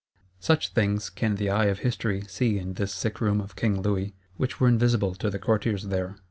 Such 0.39 0.69
things 0.73 1.11
can 1.11 1.35
the 1.35 1.51
eye 1.51 1.65
of 1.65 1.81
History 1.81 2.21
see 2.21 2.57
in 2.57 2.73
this 2.73 2.91
sick 2.91 3.21
room 3.21 3.39
of 3.39 3.55
King 3.55 3.83
Louis, 3.83 4.15
which 4.35 4.59
were 4.59 4.67
invisible 4.67 5.13
to 5.13 5.29
the 5.29 5.37
Courtiers 5.37 5.89
there. 5.89 6.15